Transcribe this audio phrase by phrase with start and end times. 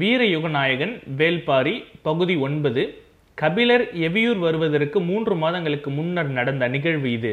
[0.00, 2.82] வீரயுகநாயகன் வேல்பாரி பகுதி ஒன்பது.
[3.34, 7.32] கபிலர் எவியூர் வருவதற்கு மூன்று மாதங்களுக்கு முன்னர் நடந்த நிகழ்வு இது.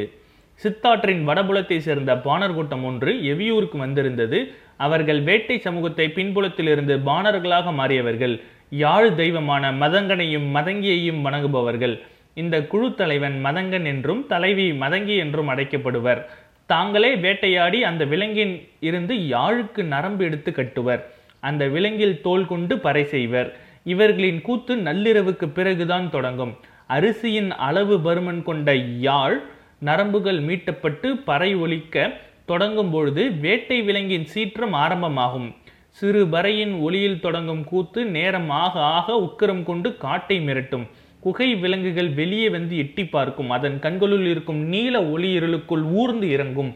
[0.60, 4.38] சித்தாற்றின் வடபுலத்தை சேர்ந்த பாணர் கூட்டம் ஒன்று எவியூருக்கு வந்திருந்தது.
[4.76, 8.34] அவர்கள் வேட்டை சமூகத்தை பின்புலத்திலிருந்து பாணர்களாக மாறியவர்கள்.
[8.82, 11.96] யாழ் தெய்வமான மதங்கனையும் மதங்கியையும் வணங்குபவர்கள்.
[12.34, 16.22] இந்த குழு தலைவன் மதங்கன் என்றும் தலைவி மதங்கி என்றும் அழைக்கப்படுவர்.
[16.66, 21.02] தாங்களே வேட்டையாடி அந்த விலங்கின் இருந்து யாழுக்கு நரம்பு எடுத்து கட்டுவர்.
[21.48, 23.48] அந்த விலங்கில் தோல் கொண்டு பறை செய்வர்.
[23.84, 26.52] இவர்களின் கூத்து நள்ளிரவுக்கு பிறகுதான் தொடங்கும்.
[26.88, 28.74] அரிசியின் அளவு பருமன் கொண்ட
[29.06, 29.38] யாழ்
[29.84, 32.12] நரம்புகள் மீட்டப்பட்டு பறை ஒலிக்க
[32.50, 35.48] தொடங்கும் பொழுது வேட்டை விலங்கின் சீற்றம் ஆரம்பமாகும்.
[35.98, 40.86] சிறு பறையின் ஒளியில் தொடங்கும் கூத்து நேரம் ஆக ஆக உக்கிரம் கொண்டு காட்டை மிரட்டும்.
[41.20, 43.50] குகை விலங்குகள் வெளியே வந்து எட்டி பார்க்கும்.
[43.50, 46.72] அதன் கண்களுள் இருக்கும் நீல ஒளி இருளுக்குள் ஊர்ந்து இறங்கும்.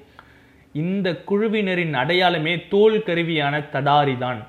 [0.72, 4.40] இந்த குழுவினரின் அடையாளமே தோல் கருவியான தடாரிதான்.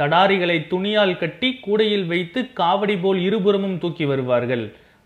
[0.00, 4.64] தடாரிகளை துணியால் கட்டி கூடையில் வைத்து காவடி போல் இருபுறமும் தூக்கி வருவார்கள்.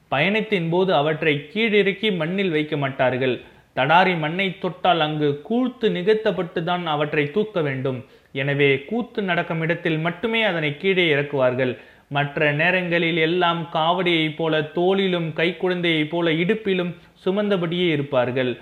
[0.08, 3.34] பயணத்தின் போது அவற்றை கீழிறக்கி மண்ணில் வைக்க மாட்டார்கள்.
[3.77, 7.98] தடாரி மண்ணை தொட்டால் அங்கு கூத்து நிகழ்த்தப்பட்டு தான் அவற்றை தூக்க வேண்டும்.
[8.33, 11.72] எனவே கூத்து நடக்கும் இடத்தில் மட்டுமே அதனை கீழே இறக்குவார்கள்.
[12.08, 16.92] மற்ற நேரங்களில் எல்லாம் காவடியைப் போல தோளிலும் கைக்குழந்தையைப் போல இடுப்பிலும்
[17.24, 18.52] சுமந்தபடியே இருப்பார்கள்.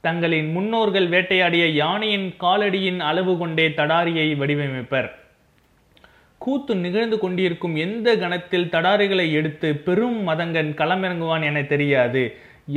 [0.00, 5.10] தங்களின் முன்னோர்கள் வேட்டையாடிய யானையின் காலடியின் அளவு கொண்டே தடாரியை வடிவமைப்பர்.
[6.44, 12.22] கூத்து நிகழ்ந்து கொண்டிருக்கும் எந்த கணத்தில் தடாரிகளை எடுத்து பெரும் மதங்கன் களமிறங்குவான் என தெரியாது.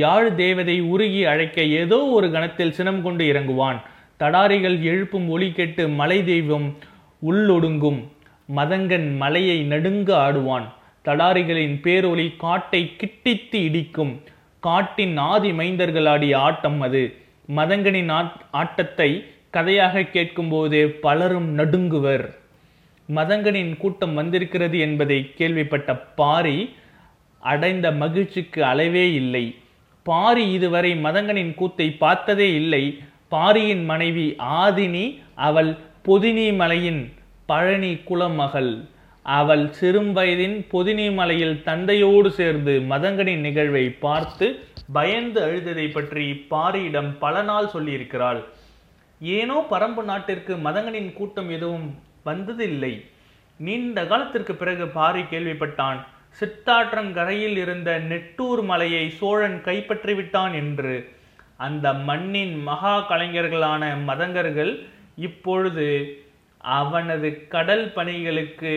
[0.02, 3.78] யாழ் தேவதை உருகி அழைக்க ஏதோ ஒரு கணத்தில் சினம் கொண்டு இறங்குவான்.
[4.20, 6.68] தடாரிகள் எழுப்பும் ஒளி கேட்டு மலை தெய்வம்
[7.28, 8.00] உள்ளொடுங்கும்.
[8.56, 10.66] மதங்கன் மலையை நடுங்க ஆடுவான்.
[11.04, 14.14] தடாரிகளின் பேரொலி காட்டை கிட்டித்து இடிக்கும்.
[14.60, 17.02] காட்டின் ஆதி மைந்தர்கள் ஆடிய ஆட்டம் அது.
[17.56, 18.12] மதங்கனின்
[18.50, 19.10] ஆட்டத்தை
[19.50, 22.26] கதையாக கேட்கும்போது பலரும் நடுங்குவர்.
[23.08, 25.90] மதங்கனின் கூட்டம் வந்திருக்கிறது என்பதை கேள்விப்பட்ட
[26.20, 26.58] பாரி
[27.42, 29.44] அடைந்த மகிழ்ச்சிக்கு அளவே இல்லை.
[30.06, 32.84] பாரி இதுவரை மதங்கனின் கூத்தை பார்த்ததே இல்லை.
[33.28, 34.26] பாரியின் மனைவி
[34.64, 35.06] ஆதினி
[35.48, 35.70] அவள்
[36.08, 37.02] பொதினி மலையின்
[37.46, 38.72] பழனி குலமகள்.
[39.26, 44.48] அவள் சிறும் வயதின் பொதினி மலையில் தந்தையோடு சேர்ந்து மதங்கனின் நிகழ்வை பார்த்து
[44.92, 48.40] பயந்து அழுததை பற்றி பாரியிடம் பல நாள் சொல்லியிருக்கிறாள்.
[49.20, 51.88] ஏனோ பரம்பு நாட்டிற்கு மதங்கனின் கூட்டம் எதுவும்
[52.28, 52.92] வந்ததில்லை.
[53.60, 56.00] நீண்ட காலத்திற்கு பிறகு பாரி கேள்விப்பட்டான்
[56.38, 60.96] சித்தாற்றங்கரையில் இருந்த நெட்டூர் மலையை சோழன் கைப்பற்றி விட்டான் என்று.
[61.66, 64.72] அந்த மண்ணின் மகா கலைஞர்களான மதங்கர்கள்
[65.28, 65.88] இப்பொழுது
[66.78, 68.72] அவனது கடல் பணிகளுக்கு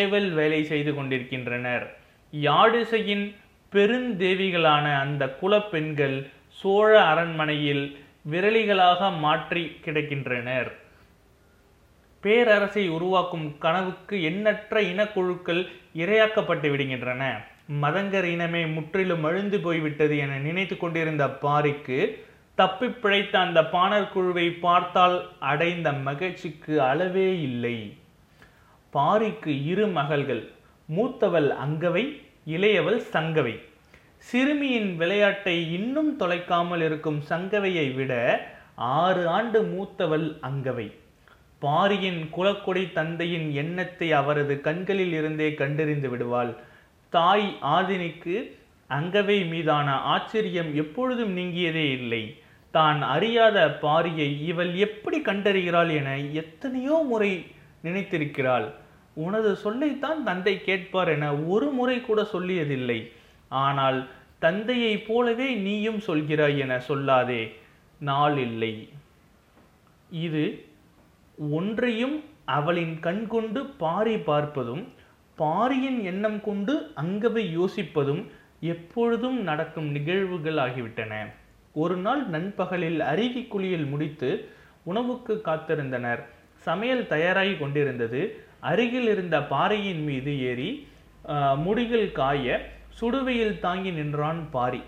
[0.00, 1.84] ஏவல் வேலை செய்து கொண்டிருக்கின்றனர்.
[2.32, 3.26] யாழிசையின்
[3.72, 6.16] பெருந்தேவிகளான அந்த குலப்பெண்கள்
[6.60, 7.84] சோழ அரண்மனையில்
[8.30, 10.70] விரலிகளாக மாற்றி கிடக்கின்றனர்.
[12.20, 15.60] பேரரசை உருவாக்கும் கனவுக்கு எண்ணற்ற இனக்குழுக்கள்
[15.94, 17.22] இரையாக்கப்பட்டு விடுகின்றன.
[17.82, 21.98] மதங்கர் இனமே முற்றிலும் அழிந்து போய்விட்டது என நினைத்து கொண்டிருந்த பாரிக்கு
[22.54, 27.76] தப்பி பிழைத்த அந்த பாணர் குழுவை பார்த்தால் அடைந்த மகிழ்ச்சிக்கு அளவே இல்லை.
[28.92, 30.42] பாரிக்கு இரு மகள்கள்
[30.88, 32.04] மூத்தவள் அங்கவை
[32.46, 33.56] இளையவள் சங்கவை.
[34.16, 38.12] சிறுமியின் விளையாட்டை இன்னும் தொலைக்காமல் இருக்கும் சங்கவையை விட
[38.74, 40.88] ஆறு ஆண்டு மூத்தவள் அங்கவை.
[41.62, 46.52] பாரியின் குலக்கொடி தந்தையின் எண்ணத்தை அவரது கண்களில் இருந்தே கண்டறிந்து விடுவாள்.
[47.12, 48.36] தாய் ஆதினிக்கு
[48.90, 52.22] அங்கவை மீதான ஆச்சரியம் எப்பொழுதும் நீங்கியதே இல்லை.
[52.74, 56.10] தான் அறியாத பாரியை இவள் எப்படி கண்டறிகிறாள் என
[56.42, 57.30] எத்தனையோ முறை
[57.84, 58.66] நினைத்திருக்கிறாள்.
[59.14, 63.00] உனது சொல்லைத்தான் தந்தை கேட்பார் என ஒரு முறை கூட சொல்லியதில்லை.
[63.48, 63.98] ஆனால்
[64.38, 67.42] தந்தையைப் போலவே நீயும் சொல்கிறாய் என சொல்லாதே.
[68.00, 68.72] நாள் இல்லை.
[70.10, 70.44] இது
[71.38, 72.16] ஒன்றையும்
[72.56, 74.84] அவளின் கண் கொண்டு பாரி பார்ப்பதும்
[75.38, 78.22] பாரியின் எண்ணம் கொண்டு அங்கவை யோசிப்பதும்
[78.72, 81.12] எப்பொழுதும் நடக்கும் நிகழ்வுகள் ஆகிவிட்டன.
[81.74, 84.30] ஒரு நாள் நண்பகலில் அருவி குளியல் முடித்து
[84.82, 86.22] உணவுக்கு காத்திருந்தனர்.
[86.66, 88.20] சமையல் தயாராகி கொண்டிருந்தது.
[88.70, 90.70] அருகில் இருந்த பாறையின் மீது ஏறி
[91.66, 92.58] முடிகள் காய
[93.00, 94.82] சுடுவையில் தாங்கி நின்றான் பாரி.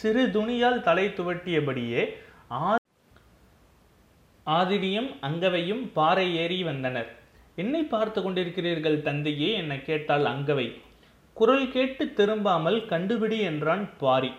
[0.00, 2.02] சிறு துணியால் தலை துவட்டியபடியே
[4.56, 7.10] ஆதிரியும் அங்கவையும் பாறை ஏறி வந்தனர்.
[7.54, 10.66] என்னை பார்த்து கொண்டிருக்கிறீர்கள் தந்தையே என்னை கேட்டால் அங்கவை.
[11.36, 14.30] குரல் கேட்டு திரும்பாமல் கண்டுபிடி என்றான் பாரி.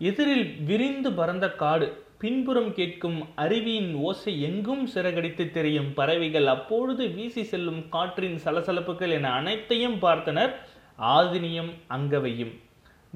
[0.00, 1.86] எதிரில் விரிந்து பறந்த காடு
[2.18, 5.92] பின்புறம் கேட்கும் அருவியின் ஓசை எங்கும் சிறகடித்து தெரியும்.
[5.94, 10.52] பறவைகள் அப்பொழுது வீசி செல்லும் காற்றின் சலசலப்புகள் என அனைத்தையும் பார்த்தனர்
[10.98, 12.54] ஆதினியும் அங்கவையும்.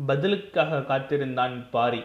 [0.07, 2.03] பதிலுக்காக காத்திருந்தான் பாரி.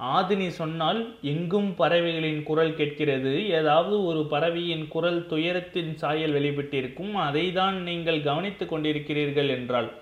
[0.00, 3.48] ஆதினி சொன்னால் எங்கும் பறவைகளின் குரல் கேட்கிறது.
[3.48, 7.12] ஏதாவது ஒரு பறவையின் குரல் துயரத்தின் சாயல் வெளிப்பட்டிருக்கும்.
[7.12, 9.92] அதை தான் நீங்கள் கவனித்துக் கொண்டிருக்கிறீர்கள் என்றால்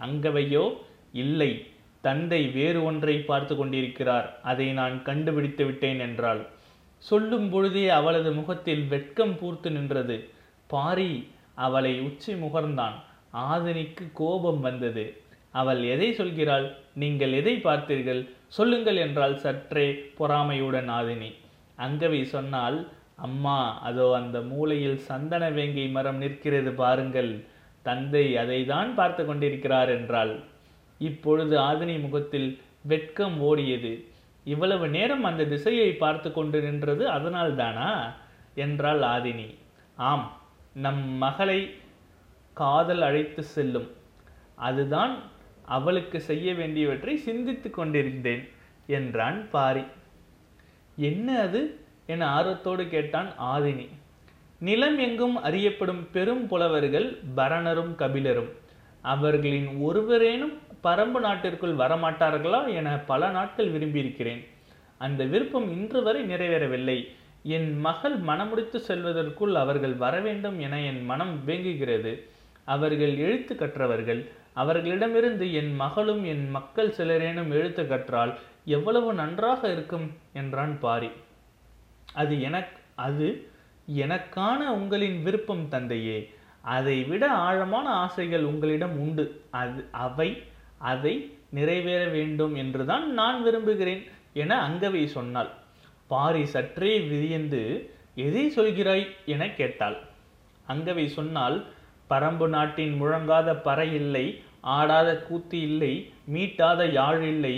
[0.00, 0.76] அங்கவையோ?
[1.12, 1.66] இல்லை.
[2.00, 4.40] தந்தை வேறு ஒன்றை பார்த்து கொண்டிருக்கிறார்.
[4.42, 6.46] அதை நான் கண்டுபிடித்து விட்டேன் என்றாள்.
[6.98, 10.28] சொல்லும் பொழுதே அவளது முகத்தில் வெட்கம் பூர்த்து நின்றது.
[10.66, 12.94] பாரி அவளை உச்சி முகர்ந்தான்.
[13.36, 15.23] ஆதினிக்கு கோபம் வந்தது.
[15.60, 16.66] அவள் எதை சொல்கிறாள்?
[17.02, 18.22] நீங்கள் எதை பார்த்தீர்கள்?
[18.56, 19.86] சொல்லுங்கள் என்றால் சற்றே
[20.18, 21.30] பொறாமையுடன் ஆதினி.
[21.78, 22.78] அங்கவி சொன்னால்
[23.26, 23.58] அம்மா
[23.88, 27.32] அதோ அந்த மூலையில் சந்தன வேங்கை மரம் நிற்கிறது பாருங்கள்.
[27.82, 30.34] தந்தை அதை தான் பார்த்து கொண்டிருக்கிறார் என்றாள்.
[31.00, 32.48] இப்பொழுது ஆதினி முகத்தில்
[32.92, 33.92] வெட்கம் ஓடியது.
[34.46, 37.90] இவ்வளவு நேரம் அந்த திசையை பார்த்து கொண்டு நின்றது அதனால் தானா
[38.64, 39.48] என்றாள் ஆதினி.
[39.98, 40.26] ஆம்
[40.84, 41.60] நம் மகளை
[42.56, 43.88] காதல் அழைத்து செல்லும்.
[44.68, 45.14] அதுதான்
[45.66, 48.48] அவளுக்கு செய்ய வேண்டியவற்றை சிந்தித்து கொண்டிருந்தேன்
[48.86, 49.82] என்றான் பாரி.
[50.96, 51.80] என்ன அது?
[52.06, 53.88] என ஆர்வத்தோடு கேட்டான் ஆதினி.
[54.58, 58.50] நிலம் எங்கும் அறியப்படும் பெரும் புலவர்கள் பரணரும் கபிலரும்.
[59.00, 64.46] அவர்களின் ஒருவரேனும் பரம்பு நாட்டிற்குள் வரமாட்டார்களா என பல நாட்கள் விரும்பியிருக்கிறேன்.
[64.98, 67.08] அந்த விருப்பம் இன்று வரை நிறைவேறவில்லை.
[67.42, 72.28] என் மகள் மனமுடித்து செல்வதற்குள் அவர்கள் வர வேண்டும் என என் மனம் வேங்குகிறது.
[72.64, 74.30] அவர்கள் எழுத்து கற்றவர்கள்.
[74.54, 78.32] அவர்களிடமிருந்து என் மகளும் என் மக்கள் சிலரேனும் எழுத்து கற்றால்
[78.64, 81.10] எவ்வளவு நன்றாக இருக்கும் என்றான் பாரி.
[82.14, 83.28] அது எனக் அது
[83.96, 86.18] எனக்கான உங்களின் விருப்பம் தந்தையே.
[86.60, 89.24] அதை விட ஆழமான ஆசைகள் உங்களிடம் உண்டு.
[89.50, 90.42] அது அவை
[90.78, 91.14] அதை
[91.50, 94.02] நிறைவேற வேண்டும் என்றுதான் நான் விரும்புகிறேன்
[94.32, 95.50] என அங்கவை சொன்னாள்.
[96.06, 97.62] பாரி சற்றே வியந்து
[98.14, 99.06] எதை சொல்கிறாய்?
[99.26, 99.98] என கேட்டாள்.
[100.68, 101.58] அங்கவை சொன்னால்
[102.10, 104.26] பரம்பு நாட்டின் முழங்காத பறை இல்லை
[104.74, 105.92] ஆடாத கூத்து இல்லை
[106.34, 107.56] மீட்டாத யாழ் இல்லை.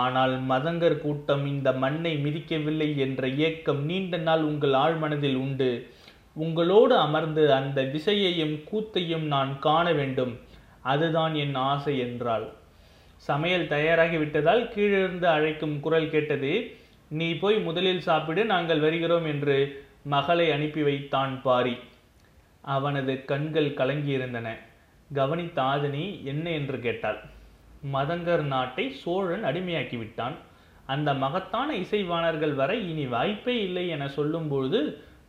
[0.00, 5.70] ஆனால் மதங்கர் கூட்டம் இந்த மண்ணை மிதிக்கவில்லை என்ற ஏக்கம் நீண்ட நாள் உங்கள் ஆழ்மனதில் உண்டு.
[6.44, 10.32] உங்களோடு அமர்ந்து அந்த விசையையும் கூத்தையும் நான் காண வேண்டும்.
[10.92, 12.46] அதுதான் என் ஆசை என்றாள்.
[13.22, 16.52] சமையல் தயாராகி விட்டதால் கீழிருந்து அழைக்கும் குரல் கேட்டது
[17.10, 19.56] நீ போய் முதலில் சாப்பிடு நாங்கள் வருகிறோம் என்று
[20.14, 21.74] மகளை அனுப்பி வைத்தான் பாரி.
[22.64, 24.48] அவனது கண்கள் கலங்கியிருந்தன.
[25.12, 27.20] கவனித்த ஆதினி என்ன என்று கேட்டாள்.
[27.92, 30.36] மதங்கர் நாட்டை சோழன் அடிமையாக்கி விட்டான்.
[30.86, 34.80] அந்த மகத்தான இசைவாணர்கள் வரை இனி வாய்ப்பே இல்லை என சொல்லும்பொழுது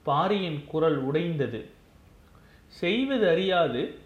[0.03, 1.69] பாரியின் குரல் உடைந்தது.
[2.67, 3.99] செய்வது அறியாது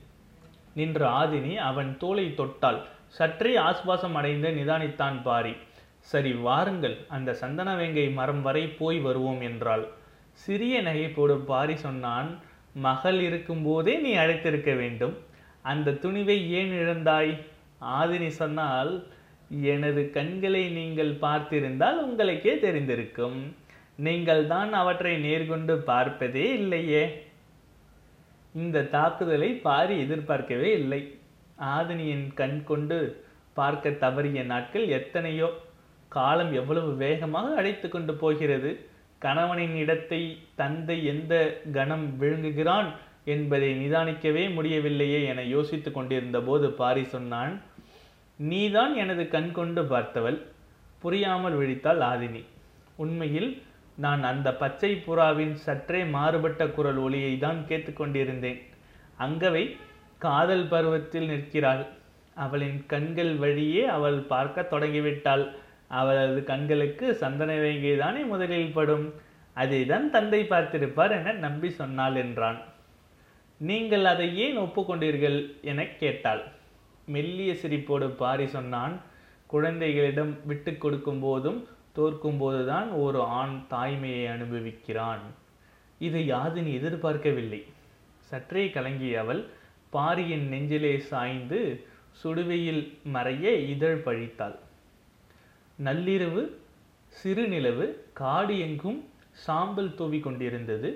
[0.73, 5.53] நின்ற ஆதினி அவன் தோலை தொட்டால் சற்றே ஆஸ்வாசம் அடைந்து நிதானித்தான் பாரி.
[5.99, 9.87] சரி வாருங்கள் அந்த சந்தனவேங்கை மரம் வரை போய் வருவோம் என்றாள்.
[10.31, 12.29] சிறிய நகைப்போடு பாரி சொன்னான்
[12.73, 15.17] மகள் இருக்கும்போதே நீ அழைத்திருக்க வேண்டும்.
[15.61, 17.37] அந்த துணிவை ஏன் இழந்தாய்?
[17.81, 19.07] ஆதினி சொன்னால்
[19.49, 23.53] எனது கண்களை நீங்கள் பார்த்திருந்தால் உங்களுக்கே தெரிந்திருக்கும்.
[23.95, 27.27] நீங்கள் தான் அவற்றை நேர்கொண்டு பார்ப்பதே இல்லையே.
[28.53, 31.19] இந்த தாக்குதலை பாரி எதிர்பார்க்கவே இல்லை.
[31.59, 35.49] ஆதினியின் கண் கொண்டு பார்க்க தவறிய நாட்கள் எத்தனையோ.
[36.07, 38.88] காலம் எவ்வளவு வேகமாக அழைத்து கொண்டு போகிறது.
[39.19, 40.21] கணவனின் இடத்தை
[40.55, 41.33] தந்தை எந்த
[41.71, 42.89] கணம் விழுங்குகிறான்
[43.33, 47.53] என்பதை நிதானிக்கவே முடியவில்லையே என யோசித்துக் கொண்டிருந்த போது பாரி சொன்னான்
[48.39, 50.37] நீதான் எனது கண் கொண்டு பார்த்தவள்.
[51.03, 52.43] புரியாமல் விழித்தாள் ஆதினி.
[52.95, 53.49] உண்மையில்
[53.95, 58.59] நான் அந்த பச்சை புறாவின் சற்றே மாறுபட்ட குரல் ஒளியை தான் கேட்டுக்கொண்டிருந்தேன்
[59.19, 59.63] அங்கவை
[60.17, 61.83] காதல் பருவத்தில் நிற்கிறாள்.
[62.35, 65.43] அவளின் கண்கள் வழியே அவள் பார்க்க தொடங்கிவிட்டாள்.
[65.97, 69.07] அவளது கண்களுக்கு சந்தன வேங்கை தானே முதலில் படும்?
[69.55, 72.59] அதைதான் தந்தை பார்த்திருப்பார் என நம்பி சொன்னாள் என்றான்.
[73.61, 76.43] நீங்கள் அதை ஏன் ஒப்புக்கொண்டீர்கள் என கேட்டாள்.
[77.05, 78.95] மெல்லிய சிரிப்போடு பாரி சொன்னான்
[79.47, 85.23] குழந்தைகளிடம் விட்டு கொடுக்கும் போதும் தோற்கும் போதுதான் ஒரு ஆண் தாய்மையை அனுபவிக்கிறான்.
[85.99, 87.61] இதை யாதினி எதிர்பார்க்கவில்லை.
[88.29, 89.41] சற்றே கலங்கிய அவள்
[89.89, 91.59] பாரியின் நெஞ்சிலே சாய்ந்து
[92.23, 94.57] சுடுவையில் மறைய இதழ் பழித்தாள்.
[95.83, 96.41] நள்ளிரவு
[97.11, 98.97] சிறுநிலவு காடு எங்கும்
[99.45, 100.89] சாம்பல் தூவி கொண்டிருந்தது.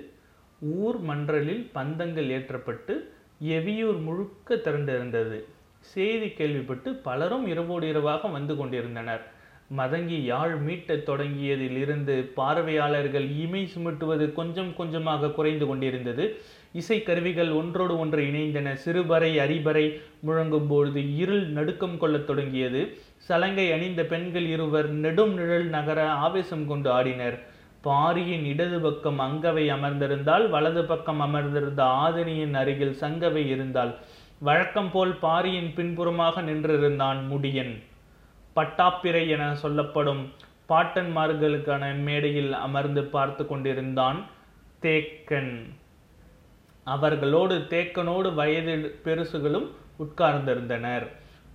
[0.60, 2.94] ஊர் மன்றலில் பந்தங்கள் ஏற்றப்பட்டு
[3.42, 5.38] எவியூர் முழுக்க திரண்டிருந்தது.
[5.78, 9.24] செய்தி கேள்விப்பட்டு பலரும் இரவோடு இரவாக வந்து கொண்டிருந்தனர்.
[9.76, 16.24] மதங்கி யாழ் மீட்டத் தொடங்கியதிலிருந்து பார்வையாளர்கள் இமை சுமட்டுவது கொஞ்சம் கொஞ்சமாக குறைந்து கொண்டிருந்தது.
[16.80, 18.74] இசைக்கருவிகள் ஒன்றோடு ஒன்று இணைந்தன.
[18.84, 19.84] சிறுபறை அரிபறை
[20.26, 22.82] முழங்கும் பொழுது இருள் நடுக்கம் கொள்ளத் தொடங்கியது.
[23.16, 27.38] சலங்கை அணிந்த பெண்கள் இருவர் நெடும் நிழல் நகர ஆவேசம் கொண்டு ஆடினர்.
[27.80, 33.94] பாரியின் இடது பக்கம் அங்கவை அமர்ந்திருந்தால் வலது பக்கம் அமர்ந்திருந்த ஆதினியின் அருகில் சங்கவை இருந்தால்
[34.38, 37.74] வழக்கம் போல் பாரியின் பின்புறமாக நின்றிருந்தான் முடியன்.
[38.56, 40.32] பட்டாப்பிரை என சொல்லப்படும்
[40.68, 44.26] பாட்டன்மார்களுக்கான மேடையில் அமர்ந்து பார்த்து கொண்டிருந்தான்
[44.82, 45.68] தேக்கன்.
[46.84, 49.68] அவர்களோடு தேக்கனோடு வயது பெருசுகளும்
[49.98, 51.08] உட்கார்ந்திருந்தனர்.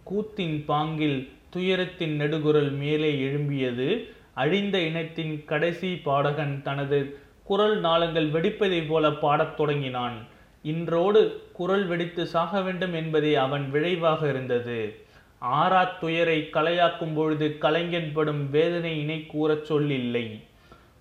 [0.04, 4.10] கூத்தின் பாங்கில் துயரத்தின் நெடுகுரல் மேலே எழும்பியது.
[4.34, 10.14] அழிந்த இனத்தின் கடைசி பாடகன் தனது குரல் நாளங்கள் வெடிப்பதைப் போல பாடத் தொடங்கினான்.
[10.62, 15.08] இன்றோடு குரல் வெடித்து சாக வேண்டும் என்பதே அவன் விளைவாக இருந்தது.
[15.42, 20.44] ஆறாத்துயரை கலையாக்கும் பொழுது கலைஞன் படும் வேதனை இணை கூறச் சொல்லில்லை.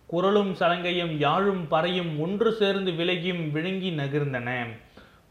[0.06, 4.66] குரலும் சலங்கையும் யாழும் பறையும் ஒன்று சேர்ந்து விலகியும் விழுங்கி நகர்ந்தன.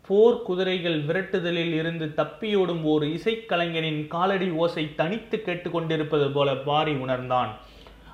[0.08, 7.58] போர் குதிரைகள் விரட்டுதலில் இருந்து தப்பியோடும் ஓர் இசைக்கலைஞனின் காலடி ஓசை தனித்து கேட்டுக்கொண்டிருப்பது போல பாரி உணர்ந்தான்.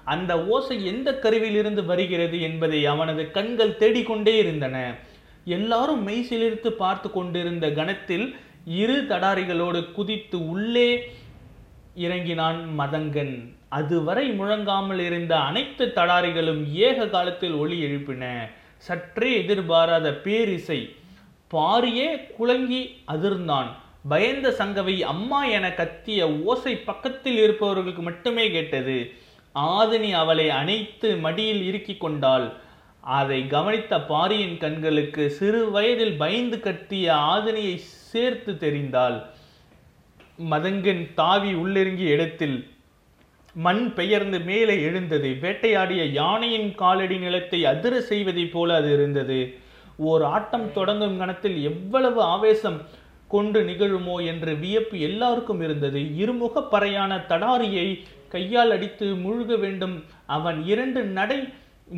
[0.05, 4.95] அந்த ஓசை எந்த கருவிலிருந்து வருகிறது என்பதை அவனது கண்கள் தேடிக்கொண்டே இருந்தன.
[5.45, 11.11] எல்லாரும் மெய்சிலிருந்து பார்த்து கொண்டிருந்த கணத்தில் இரு தடாரிகளோடு குதித்து உள்ளே
[11.95, 13.55] இறங்கினான் மதங்கன்.
[13.69, 18.49] அதுவரை முழங்காமல் இருந்த அனைத்து தடாரிகளும் ஏக காலத்தில் ஒளி எழுப்பின.
[18.77, 20.95] சற்றே எதிர்பாராத பேரிசை.
[21.53, 23.65] பாரியே குலங்கி அதிர்ந்தான்.
[24.09, 29.11] பயந்த சங்கவை அம்மா என கத்திய ஓசை பக்கத்தில் இருப்பவர்களுக்கு மட்டுமே கேட்டது.
[29.55, 32.51] ஆதினி அவளை அணைத்து மடியில் இறுக்கிக் கொண்டாள்.
[32.99, 37.79] அதை கவனித்த பாரியின் கண்களுக்கு சிறு வயதில் பயந்து கட்டிய ஆதினியை
[38.13, 39.17] சேர்த்து தெரிந்தால்
[40.51, 42.57] மதங்கன் தாவி உள்ளிறங்கிய இடத்தில்
[43.55, 45.29] மண் பெயர்ந்து மேலே எழுந்தது.
[45.41, 49.39] வேட்டையாடிய யானையின் காலடி நிலத்தை அதிர செய்வதைப் போல அது இருந்தது.
[50.09, 52.79] ஓர் ஆட்டம் தொடங்கும் கணத்தில் எவ்வளவு ஆவேசம்
[53.33, 56.01] கொண்டு நிகழுமோ என்று வியப்பு எல்லாருக்கும் இருந்தது.
[56.21, 57.87] இருமுக பறையான தடாரியை
[58.33, 59.95] கையால் அடித்து முழுக வேண்டும்.
[60.37, 61.39] அவன் இரண்டு நடை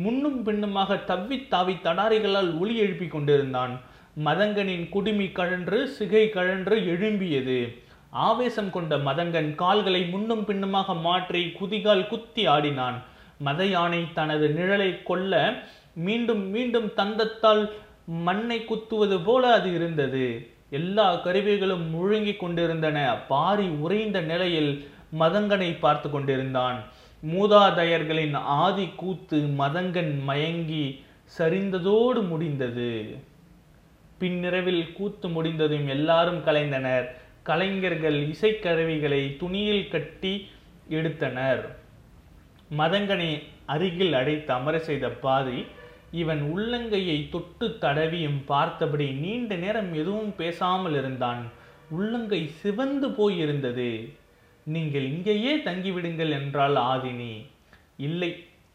[0.04, 3.74] முன்னும் பின்னுமாக தவ்வி தாவி தடாரிகளால் ஒளி எழுப்பிக் கொண்டிருந்தான்.
[4.24, 7.56] மதங்கனின் குடுமி கழன்று சிகை கழன்று எழும்பியது.
[8.10, 12.96] ஆவேசம் கொண்ட மதங்கன் கால்களை முன்னும் பின்னுமாக மாற்றி குதிகால் குத்தி ஆடினான்.
[13.38, 15.52] மத யானை தனது நிழலை கொல்ல
[15.94, 17.62] மீண்டும் மீண்டும் தந்தத்தால்
[18.06, 20.26] மண்ணை குத்துவது போல அது இருந்தது.
[20.70, 22.98] எல்லா கருவிகளும் முழுங்கிக் கொண்டிருந்தன.
[23.28, 24.72] பாரி உறைந்த நிலையில்
[25.18, 26.78] மதங்கனை பார்த்து கொண்டிருந்தான்.
[27.22, 30.84] மூதாதையர்களின் ஆதி கூத்து மதங்கன் மயங்கி
[31.38, 32.92] சரிந்ததோடு முடிந்தது.
[34.18, 37.06] பின்னிரவில் கூத்து முடிந்ததும் எல்லாரும் கலைந்தனர்.
[37.42, 40.34] கலைஞர்கள் இசைக்கருவிகளை துணியில் கட்டி
[40.88, 41.62] எடுத்தனர்.
[42.78, 43.30] மதங்கனை
[43.66, 45.58] அருகில் அடைத்து அமர செய்த பாதி
[46.10, 51.42] இவன் உள்ளங்கையை தொட்டு தடவியும் பார்த்தபடி நீண்ட நேரம் எதுவும் பேசாமல் இருந்தான்.
[51.90, 53.90] உள்ளங்கை சிவந்து போயிருந்தது.
[54.66, 57.34] நீங்கள் இங்கேயே தங்கிவிடுங்கள் என்றால் ஆதினி.
[57.96, 58.30] இல்லை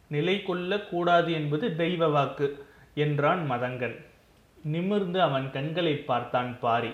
[0.07, 2.47] நிலை கொள்ள கூடாது என்பது தெய்வ வாக்கு
[2.93, 3.97] என்றான் மதங்கன்.
[4.63, 6.91] நிமிர்ந்து அவன் கண்களை பார்த்தான் பாரி.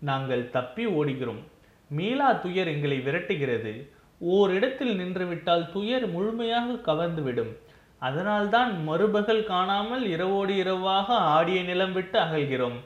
[0.00, 1.42] நாங்கள் தப்பி ஓடுகிறோம்.
[1.88, 3.88] மீளா துயர் எங்களை விரட்டுகிறது.
[4.18, 7.56] ஓரிடத்தில் நின்றுவிட்டால் துயர் முழுமையாக கவர்ந்துவிடும்.
[7.98, 12.78] அதனால்தான் மறுபகல் காணாமல் இரவோடு இரவாக ஆடிய நிலம் விட்டு அகல்கிறோம்.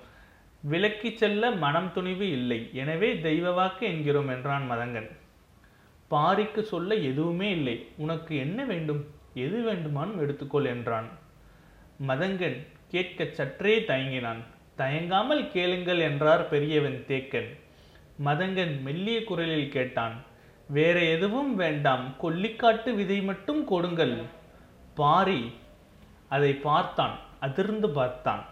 [0.71, 2.71] விலக்கிச் செல்ல மனம் துணிவு இல்லை.
[2.73, 5.11] எனவே தெய்வ வாக்கு என்கிறோம் என்றான் மதங்கன்.
[6.11, 7.87] பாரிக்கு சொல்ல எதுவுமே இல்லை.
[7.97, 9.07] உனக்கு என்ன வேண்டும்?
[9.35, 11.09] எது வேண்டுமானும் எடுத்துக்கொள் என்றான்.
[12.07, 14.41] மதங்கன் கேட்க சற்றே தயங்கினான்.
[14.77, 17.49] தயங்காமல் கேளுங்கள் என்றார் பெரியவன் தேக்கன்.
[18.25, 20.15] மதங்கன் மெல்லிய குரலில் கேட்டான்
[20.69, 24.15] வேற எதுவும் வேண்டாம் கொல்லிக்காட்டு விதை மட்டும் கொடுங்கள்.
[24.95, 25.41] பாரி
[26.29, 28.43] அதை பார்த்தான் அதிர்ந்து பார்த்தான்.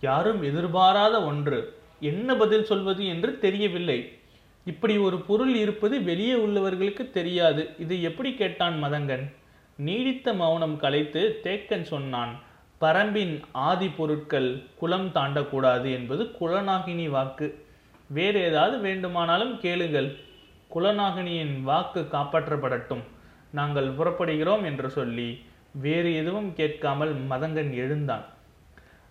[0.00, 1.58] யாரும் எதிர்பாராத ஒன்று
[2.10, 3.98] என்ன பதில் சொல்வது என்று தெரியவில்லை.
[4.66, 7.62] இப்படி ஒரு பொருள் இருப்பது வெளியே உள்ளவர்களுக்கு தெரியாது.
[7.78, 9.24] இதை எப்படி கேட்டான் மதங்கன்?
[9.78, 12.32] நீடித்த மௌனம் கலைத்து தேக்கன் சொன்னான்
[12.82, 17.46] பரம்பின் ஆதி பொருட்கள் குலம் தாண்டக்கூடாது என்பது குலநாகினி வாக்கு.
[18.08, 20.08] வேறு ஏதாவது வேண்டுமானாலும் கேளுங்கள்.
[20.74, 23.04] குலநாகினியின் வாக்கு காப்பாற்றப்படட்டும்.
[23.50, 25.28] நாங்கள் புறப்படுகிறோம் என்று சொல்லி
[25.72, 28.24] வேறு எதுவும் கேட்காமல் மதங்கன் எழுந்தான்.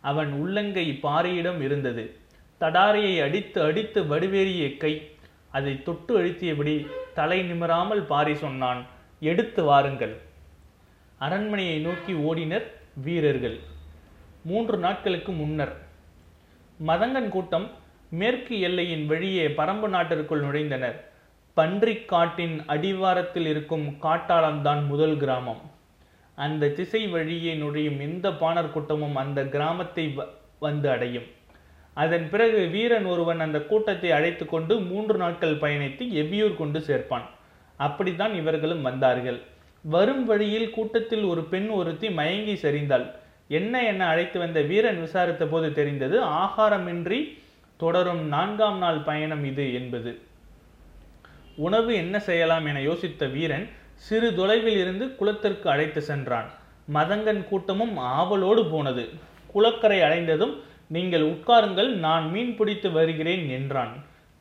[0.02, 2.16] அவன் உள்ளங்கை பாரியிடம் இருந்தது.
[2.60, 4.94] தடாரியை அடித்து அடித்து வடுவேறிய கை.
[5.52, 6.76] அதை தொட்டு அழுத்தியபடி
[7.14, 8.86] தலை நிமிராமல் பாரி சொன்னான்.
[9.20, 10.16] எடுத்து வாருங்கள்.
[11.20, 12.68] அரண்மனையை நோக்கி ஓடினர்.
[12.94, 13.60] வீரர்கள்.
[14.44, 15.82] மூன்று நாட்களுக்கு முன்னர்.
[16.88, 17.72] மதங்கன் கூட்டம்
[18.10, 20.96] மேற்கு எல்லையின் வழியே பரம்பு நாட்டிற்குள் நுழைந்தனர்.
[21.54, 25.62] பன்றிக் காட்டின் அடிவாரத்தில் இருக்கும் காட்டாளம்தான் முதல் கிராமம்.
[26.36, 30.28] அந்த திசை வழியே நுழையும் எந்த பாணர் கூட்டமும் அந்த கிராமத்தை வ-
[30.60, 31.24] வந்து அடையும்.
[31.94, 37.24] அதன் பிறகு வீரன் ஒருவன் அந்த கூட்டத்தை அழைத்து கொண்டு மூன்று நாட்கள் பயணித்து எவ்வியூர் கொண்டு சேர்ப்பான்.
[37.78, 39.42] அப்படித்தான் இவர்களும் வந்தார்கள்.
[39.84, 43.06] வரும் வழியில் கூட்டத்தில் ஒரு பெண் ஒருத்தி மயங்கி சரிந்தாள்.
[43.48, 47.20] என்ன என அழைத்து வந்த வீரன் விசாரித்த போது தெரிந்தது ஆகாரமின்றி
[47.78, 50.12] தொடரும் நான்காம் நாள் பயணம் இது என்பது.
[51.56, 56.50] உணவு என்ன செய்யலாம் என யோசித்த வீரன் சிறு தொலைவில் இருந்து குளத்திற்கு அழைத்து சென்றான்.
[56.94, 59.10] மதங்கன் கூட்டமும் ஆவலோடு போனது.
[59.54, 60.54] குளக்கரை அடைந்ததும்
[60.88, 63.94] நீங்கள் உட்காருங்கள் நான் மீன் பிடித்து வருகிறேன் என்றான்.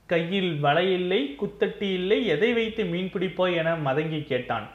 [0.07, 4.69] கையில் வலையில்லை குத்தட்டி இல்லை எதை வைத்து மீன் பிடிப்பாய் என மதங்கி கேட்டான்.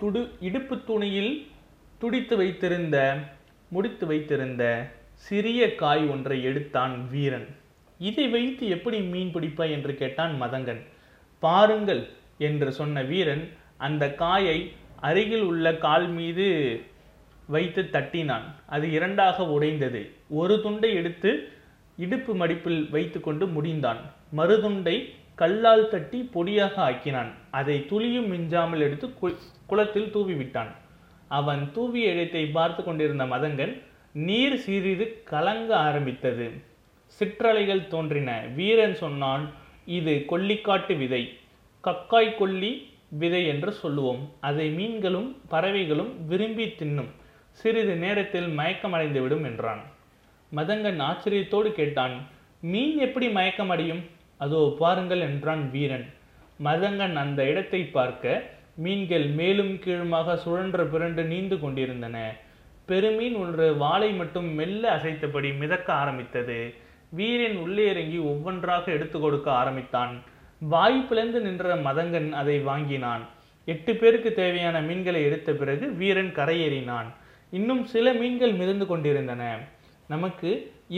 [0.00, 1.46] துடு இடுப்பு துணியில்
[1.98, 2.96] துடித்து வைத்திருந்த
[3.68, 4.62] முடித்து வைத்திருந்த
[5.26, 7.46] சிறிய காய் ஒன்றை எடுத்தான் வீரன்.
[7.98, 10.82] இதை வைத்து எப்படி மீன் பிடிப்பாய் என்று கேட்டான் மதங்கன்.
[11.42, 12.02] பாருங்கள்
[12.38, 13.44] என்று சொன்ன வீரன்
[13.76, 14.58] அந்த காயை
[15.00, 16.46] அருகில் உள்ள கால் மீது
[17.46, 18.46] வைத்து தட்டினான்.
[18.66, 20.02] அது இரண்டாக உடைந்தது.
[20.28, 21.30] ஒரு துண்டை எடுத்து
[21.96, 24.00] இடுப்பு மடிப்பில் வைத்துக்கொண்டு முடிந்தான்.
[24.36, 24.96] மறுதுண்டை
[25.38, 27.30] கல்லால் தட்டி பொடியாக ஆக்கினான்.
[27.58, 29.06] அதை துளியும் மிஞ்சாமல் எடுத்து
[29.70, 30.72] குளத்தில் தூவி விட்டான்
[31.38, 33.74] அவன் தூவிய இடத்தை பார்த்து கொண்டிருந்த மதங்கன்
[34.26, 36.46] நீர் சிறிது கலங்க ஆரம்பித்தது.
[37.20, 38.30] சிற்றலைகள் தோன்றின.
[38.58, 39.44] வீரன் சொன்னான்
[39.98, 41.22] இது கொல்லிக்காட்டு விதை.
[41.84, 42.72] கக்காய் கொல்லி
[43.20, 44.22] விதை என்று சொல்லுவோம்.
[44.48, 47.10] அதை மீன்களும் பறவைகளும் விரும்பி தின்னும்.
[47.60, 49.82] சிறிது நேரத்தில் மயக்கமடைந்துவிடும் என்றான்.
[50.52, 52.14] மதங்கன் ஆச்சரியத்தோடு கேட்டான்
[52.72, 54.02] மீன் எப்படி மயக்கமடையும்?
[54.40, 56.06] அதோ பாருங்கள் என்றான் வீரன்.
[56.66, 58.42] மதங்கன் அந்த இடத்தை பார்க்க
[58.84, 62.16] மீன்கள் மேலும் கீழுமாக சுழன்ற பிறண்டு நீந்து கொண்டிருந்தன.
[62.88, 66.58] பெருமீன் ஒன்று வாளை மட்டும் மெல்ல அசைத்தபடி மிதக்க ஆரம்பித்தது.
[67.18, 70.12] வீரன் உள்ளே இறங்கி ஒவ்வொன்றாக எடுத்து கொடுக்க ஆரம்பித்தான்.
[70.72, 73.24] வாய் பிளந்து நின்ற மதங்கன் அதை வாங்கினான்.
[73.68, 77.08] எட்டு பேருக்கு தேவையான மீன்களை எடுத்த பிறகு வீரன் கரையேறினான்.
[77.52, 79.42] இன்னும் சில மீன்கள் மிதந்து கொண்டிருந்தன.
[80.08, 80.50] நமக்கு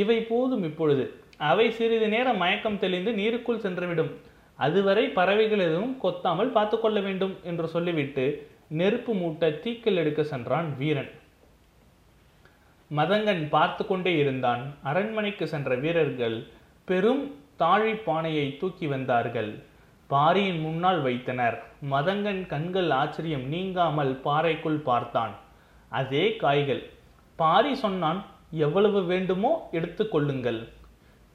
[0.03, 1.05] இவை போதும் இப்பொழுது.
[1.39, 4.13] அவை சிறிது நேரம் மயக்கம் தெளிந்து நீருக்குள் சென்றுவிடும்.
[4.59, 8.25] அதுவரை பறவைகள் எதுவும் கொத்தாமல் பார்த்து கொள்ள வேண்டும் என்று சொல்லிவிட்டு
[8.79, 11.11] நெருப்பு மூட்ட தீக்கில் எடுக்க சென்றான் வீரன்.
[12.91, 14.63] மதங்கன் பார்த்து கொண்டே இருந்தான்.
[14.83, 16.37] அரண்மனைக்கு சென்ற வீரர்கள்
[16.89, 17.23] பெரும்
[17.57, 19.51] தாழி பானையை தூக்கி வந்தார்கள்.
[20.11, 21.57] பாரியின் முன்னால் வைத்தனர்.
[21.91, 25.35] மதங்கன் கண்கள் ஆச்சரியம் நீங்காமல் பாறைக்குள் பார்த்தான்.
[25.93, 26.83] அதே காய்கள்.
[27.39, 28.21] பாரி சொன்னான்
[28.65, 30.61] எவ்வளவு வேண்டுமோ எடுத்துக்கொள்ளுங்கள்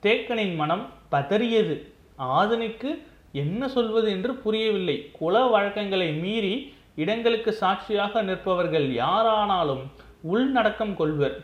[0.04, 1.76] தேக்கனின் மனம் பதறியது.
[2.16, 2.90] ஆதனுக்கு
[3.32, 5.10] என்ன சொல்வது என்று புரியவில்லை.
[5.12, 9.84] குல வழக்கங்களை மீறி இடங்களுக்கு சாட்சியாக நிற்பவர்கள் யாரானாலும்
[10.22, 11.38] உள்நடக்கம் கொள்வர்.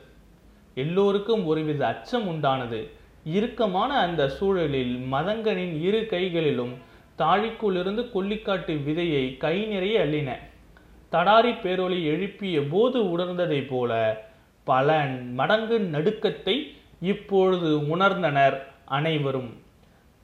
[0.75, 2.89] எல்லோருக்கும் ஒருவித அச்சம் உண்டானது.
[3.23, 6.73] இறுக்கமான அந்த சூழலில் மதங்கனின் இரு கைகளிலும்
[7.17, 10.29] தாழிக்குள்ளிருந்து கொல்லிக்காட்டு விதையை கை நிறைய அள்ளின.
[11.12, 13.91] தடாரி பேரொலி எழுப்பிய போது உணர்ந்ததைப் போல
[14.63, 16.55] பல மடங்கு நடுக்கத்தை
[17.01, 19.62] இப்பொழுது உணர்ந்தனர் அனைவரும்.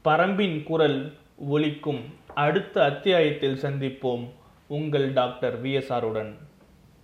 [0.03, 1.13] பரம்பின் குரல்
[1.49, 1.99] ஒலிக்கும்.
[2.35, 4.29] அடுத்த அத்தியாயத்தில் சந்திப்போம்.
[4.67, 6.35] உங்கள் டாக்டர் விஎஸ்ஆருடன்